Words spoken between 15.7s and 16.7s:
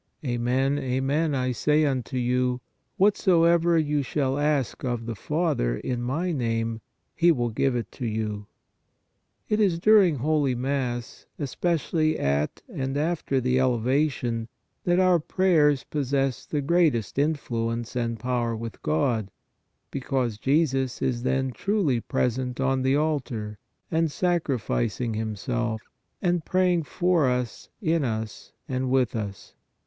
possess the